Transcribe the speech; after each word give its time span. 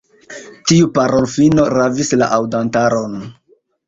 Tiu 0.69 0.87
parolfino 0.95 1.65
ravis 1.73 2.09
la 2.21 2.31
aŭdantaron. 2.39 3.15